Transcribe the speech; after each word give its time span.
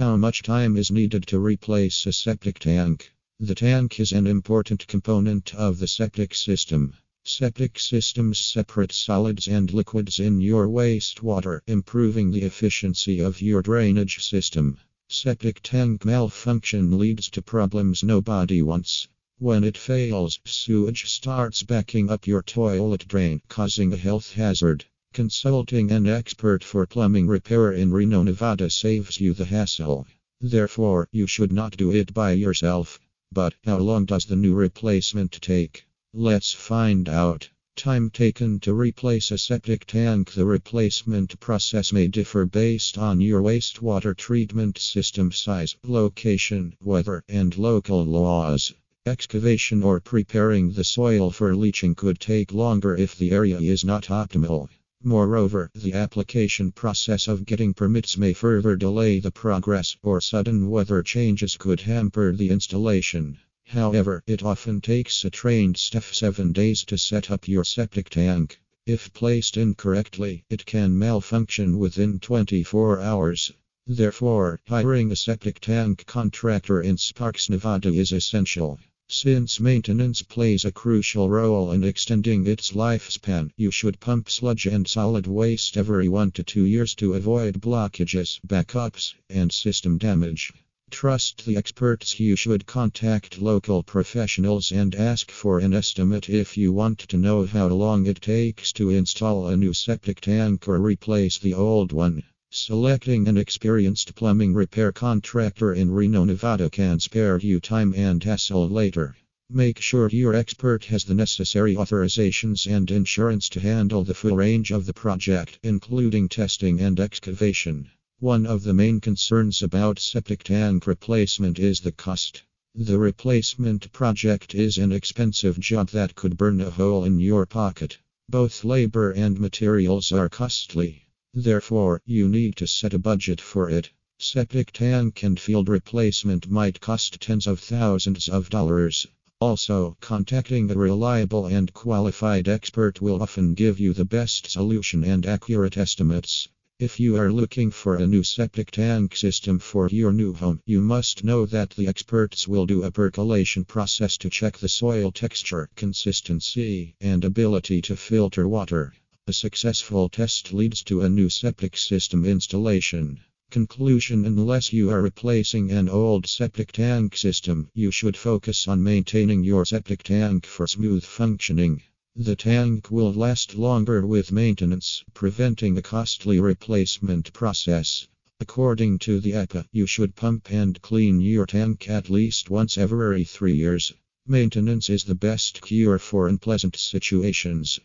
How 0.00 0.16
much 0.16 0.42
time 0.42 0.78
is 0.78 0.90
needed 0.90 1.26
to 1.26 1.38
replace 1.38 2.06
a 2.06 2.12
septic 2.14 2.58
tank? 2.58 3.12
The 3.38 3.54
tank 3.54 4.00
is 4.00 4.12
an 4.12 4.26
important 4.26 4.86
component 4.86 5.54
of 5.54 5.78
the 5.78 5.86
septic 5.86 6.34
system. 6.34 6.94
Septic 7.22 7.78
systems 7.78 8.38
separate 8.38 8.92
solids 8.92 9.46
and 9.46 9.70
liquids 9.74 10.18
in 10.18 10.40
your 10.40 10.68
wastewater, 10.68 11.60
improving 11.66 12.30
the 12.30 12.44
efficiency 12.44 13.20
of 13.20 13.42
your 13.42 13.60
drainage 13.60 14.24
system. 14.26 14.78
Septic 15.10 15.60
tank 15.62 16.06
malfunction 16.06 16.98
leads 16.98 17.28
to 17.28 17.42
problems 17.42 18.02
nobody 18.02 18.62
wants. 18.62 19.06
When 19.38 19.64
it 19.64 19.76
fails, 19.76 20.40
sewage 20.46 21.10
starts 21.10 21.62
backing 21.62 22.08
up 22.08 22.26
your 22.26 22.40
toilet 22.40 23.06
drain, 23.06 23.42
causing 23.48 23.92
a 23.92 23.98
health 23.98 24.32
hazard. 24.32 24.86
Consulting 25.12 25.90
an 25.90 26.06
expert 26.06 26.62
for 26.62 26.86
plumbing 26.86 27.26
repair 27.26 27.72
in 27.72 27.90
Reno, 27.90 28.22
Nevada 28.22 28.70
saves 28.70 29.20
you 29.20 29.34
the 29.34 29.44
hassle. 29.44 30.06
Therefore, 30.40 31.08
you 31.10 31.26
should 31.26 31.52
not 31.52 31.76
do 31.76 31.90
it 31.90 32.14
by 32.14 32.30
yourself. 32.30 33.00
But 33.32 33.54
how 33.64 33.78
long 33.78 34.04
does 34.04 34.26
the 34.26 34.36
new 34.36 34.54
replacement 34.54 35.32
take? 35.32 35.84
Let's 36.14 36.52
find 36.52 37.08
out. 37.08 37.50
Time 37.74 38.08
taken 38.10 38.60
to 38.60 38.72
replace 38.72 39.32
a 39.32 39.36
septic 39.36 39.84
tank. 39.84 40.30
The 40.32 40.46
replacement 40.46 41.40
process 41.40 41.92
may 41.92 42.06
differ 42.06 42.46
based 42.46 42.96
on 42.96 43.20
your 43.20 43.42
wastewater 43.42 44.16
treatment 44.16 44.78
system 44.78 45.32
size, 45.32 45.76
location, 45.82 46.76
weather, 46.80 47.24
and 47.28 47.58
local 47.58 48.04
laws. 48.04 48.72
Excavation 49.04 49.82
or 49.82 49.98
preparing 49.98 50.70
the 50.70 50.84
soil 50.84 51.32
for 51.32 51.56
leaching 51.56 51.96
could 51.96 52.20
take 52.20 52.52
longer 52.52 52.96
if 52.96 53.18
the 53.18 53.32
area 53.32 53.58
is 53.58 53.84
not 53.84 54.04
optimal. 54.04 54.68
Moreover, 55.02 55.70
the 55.74 55.94
application 55.94 56.72
process 56.72 57.26
of 57.26 57.46
getting 57.46 57.72
permits 57.72 58.18
may 58.18 58.34
further 58.34 58.76
delay 58.76 59.18
the 59.18 59.30
progress, 59.30 59.96
or 60.02 60.20
sudden 60.20 60.68
weather 60.68 61.02
changes 61.02 61.56
could 61.56 61.80
hamper 61.80 62.34
the 62.36 62.50
installation. 62.50 63.38
However, 63.64 64.22
it 64.26 64.42
often 64.42 64.82
takes 64.82 65.24
a 65.24 65.30
trained 65.30 65.78
staff 65.78 66.12
seven 66.12 66.52
days 66.52 66.84
to 66.84 66.98
set 66.98 67.30
up 67.30 67.48
your 67.48 67.64
septic 67.64 68.10
tank. 68.10 68.60
If 68.84 69.10
placed 69.14 69.56
incorrectly, 69.56 70.44
it 70.50 70.66
can 70.66 70.98
malfunction 70.98 71.78
within 71.78 72.18
24 72.18 73.00
hours. 73.00 73.52
Therefore, 73.86 74.60
hiring 74.68 75.10
a 75.12 75.16
septic 75.16 75.60
tank 75.60 76.04
contractor 76.04 76.82
in 76.82 76.98
Sparks, 76.98 77.48
Nevada 77.48 77.88
is 77.88 78.12
essential. 78.12 78.78
Since 79.12 79.58
maintenance 79.58 80.22
plays 80.22 80.64
a 80.64 80.70
crucial 80.70 81.28
role 81.28 81.72
in 81.72 81.82
extending 81.82 82.46
its 82.46 82.76
lifespan, 82.76 83.50
you 83.56 83.72
should 83.72 83.98
pump 83.98 84.30
sludge 84.30 84.66
and 84.66 84.86
solid 84.86 85.26
waste 85.26 85.76
every 85.76 86.08
one 86.08 86.30
to 86.30 86.44
two 86.44 86.62
years 86.62 86.94
to 86.94 87.14
avoid 87.14 87.60
blockages, 87.60 88.38
backups, 88.46 89.14
and 89.28 89.50
system 89.50 89.98
damage. 89.98 90.52
Trust 90.92 91.44
the 91.44 91.56
experts. 91.56 92.20
You 92.20 92.36
should 92.36 92.66
contact 92.66 93.42
local 93.42 93.82
professionals 93.82 94.70
and 94.70 94.94
ask 94.94 95.32
for 95.32 95.58
an 95.58 95.74
estimate 95.74 96.28
if 96.28 96.56
you 96.56 96.72
want 96.72 97.00
to 97.00 97.16
know 97.16 97.44
how 97.46 97.66
long 97.66 98.06
it 98.06 98.22
takes 98.22 98.72
to 98.74 98.90
install 98.90 99.48
a 99.48 99.56
new 99.56 99.74
septic 99.74 100.20
tank 100.20 100.68
or 100.68 100.78
replace 100.78 101.36
the 101.36 101.54
old 101.54 101.90
one. 101.90 102.22
Selecting 102.52 103.28
an 103.28 103.36
experienced 103.36 104.16
plumbing 104.16 104.52
repair 104.54 104.90
contractor 104.90 105.72
in 105.72 105.88
Reno, 105.88 106.24
Nevada 106.24 106.68
can 106.68 106.98
spare 106.98 107.38
you 107.38 107.60
time 107.60 107.94
and 107.94 108.24
hassle 108.24 108.68
later. 108.68 109.14
Make 109.48 109.80
sure 109.80 110.08
your 110.08 110.34
expert 110.34 110.86
has 110.86 111.04
the 111.04 111.14
necessary 111.14 111.76
authorizations 111.76 112.66
and 112.66 112.90
insurance 112.90 113.48
to 113.50 113.60
handle 113.60 114.02
the 114.02 114.14
full 114.14 114.34
range 114.34 114.72
of 114.72 114.84
the 114.84 114.92
project, 114.92 115.60
including 115.62 116.28
testing 116.28 116.80
and 116.80 116.98
excavation. 116.98 117.88
One 118.18 118.46
of 118.46 118.64
the 118.64 118.74
main 118.74 119.00
concerns 119.00 119.62
about 119.62 120.00
septic 120.00 120.42
tank 120.42 120.88
replacement 120.88 121.60
is 121.60 121.78
the 121.78 121.92
cost. 121.92 122.42
The 122.74 122.98
replacement 122.98 123.92
project 123.92 124.56
is 124.56 124.76
an 124.76 124.90
expensive 124.90 125.60
job 125.60 125.90
that 125.90 126.16
could 126.16 126.36
burn 126.36 126.60
a 126.60 126.70
hole 126.70 127.04
in 127.04 127.20
your 127.20 127.46
pocket. 127.46 127.98
Both 128.28 128.64
labor 128.64 129.12
and 129.12 129.38
materials 129.38 130.10
are 130.10 130.28
costly. 130.28 131.06
Therefore, 131.32 132.02
you 132.04 132.28
need 132.28 132.56
to 132.56 132.66
set 132.66 132.92
a 132.92 132.98
budget 132.98 133.40
for 133.40 133.70
it. 133.70 133.90
Septic 134.18 134.72
tank 134.72 135.22
and 135.22 135.38
field 135.38 135.68
replacement 135.68 136.50
might 136.50 136.80
cost 136.80 137.20
tens 137.20 137.46
of 137.46 137.60
thousands 137.60 138.28
of 138.28 138.50
dollars. 138.50 139.06
Also, 139.40 139.96
contacting 140.00 140.68
a 140.70 140.74
reliable 140.74 141.46
and 141.46 141.72
qualified 141.72 142.48
expert 142.48 143.00
will 143.00 143.22
often 143.22 143.54
give 143.54 143.78
you 143.78 143.92
the 143.92 144.04
best 144.04 144.50
solution 144.50 145.04
and 145.04 145.24
accurate 145.24 145.78
estimates. 145.78 146.48
If 146.80 146.98
you 146.98 147.16
are 147.16 147.32
looking 147.32 147.70
for 147.70 147.94
a 147.94 148.08
new 148.08 148.24
septic 148.24 148.72
tank 148.72 149.14
system 149.14 149.60
for 149.60 149.88
your 149.88 150.12
new 150.12 150.34
home, 150.34 150.60
you 150.66 150.80
must 150.80 151.22
know 151.22 151.46
that 151.46 151.70
the 151.70 151.86
experts 151.86 152.48
will 152.48 152.66
do 152.66 152.82
a 152.82 152.90
percolation 152.90 153.64
process 153.64 154.18
to 154.18 154.30
check 154.30 154.58
the 154.58 154.68
soil 154.68 155.12
texture, 155.12 155.68
consistency, 155.76 156.96
and 157.00 157.24
ability 157.24 157.82
to 157.82 157.94
filter 157.94 158.48
water. 158.48 158.92
A 159.30 159.32
successful 159.32 160.08
test 160.08 160.52
leads 160.52 160.82
to 160.82 161.02
a 161.02 161.08
new 161.08 161.28
septic 161.28 161.76
system 161.76 162.24
installation. 162.24 163.20
Conclusion 163.52 164.24
Unless 164.24 164.72
you 164.72 164.90
are 164.90 165.00
replacing 165.00 165.70
an 165.70 165.88
old 165.88 166.26
septic 166.26 166.72
tank 166.72 167.16
system, 167.16 167.68
you 167.72 167.92
should 167.92 168.16
focus 168.16 168.66
on 168.66 168.82
maintaining 168.82 169.44
your 169.44 169.64
septic 169.64 170.02
tank 170.02 170.46
for 170.46 170.66
smooth 170.66 171.04
functioning. 171.04 171.80
The 172.16 172.34
tank 172.34 172.90
will 172.90 173.12
last 173.12 173.54
longer 173.54 174.04
with 174.04 174.32
maintenance, 174.32 175.04
preventing 175.14 175.78
a 175.78 175.82
costly 175.82 176.40
replacement 176.40 177.32
process. 177.32 178.08
According 178.40 178.98
to 179.06 179.20
the 179.20 179.34
EPA, 179.34 179.66
you 179.70 179.86
should 179.86 180.16
pump 180.16 180.50
and 180.50 180.82
clean 180.82 181.20
your 181.20 181.46
tank 181.46 181.88
at 181.88 182.10
least 182.10 182.50
once 182.50 182.76
every 182.76 183.22
three 183.22 183.54
years. 183.54 183.92
Maintenance 184.26 184.90
is 184.90 185.02
the 185.04 185.14
best 185.14 185.62
cure 185.62 185.98
for 185.98 186.28
unpleasant 186.28 186.76
situations. 186.76 187.80